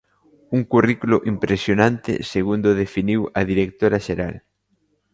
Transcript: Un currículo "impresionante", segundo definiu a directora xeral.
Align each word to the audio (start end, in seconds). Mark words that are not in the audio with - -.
Un 0.57 0.61
currículo 0.73 1.17
"impresionante", 1.33 2.11
segundo 2.33 2.69
definiu 2.83 3.21
a 3.39 3.41
directora 3.51 3.99
xeral. 4.07 4.35